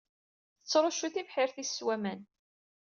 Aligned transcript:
Tettruccu 0.61 1.07
tibḥirt-is 1.13 1.71
s 1.77 1.79
waman. 1.85 2.21